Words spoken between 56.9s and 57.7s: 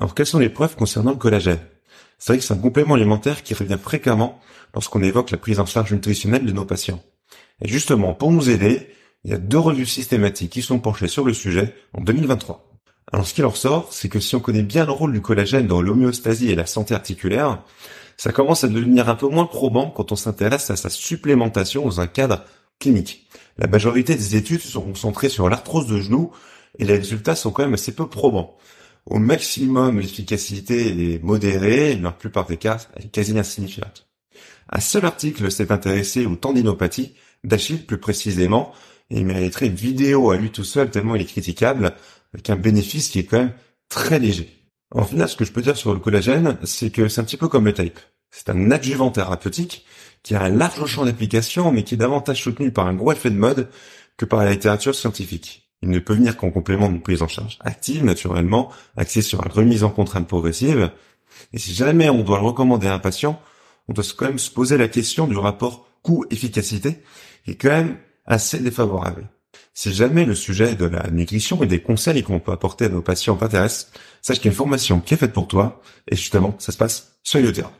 prise en charge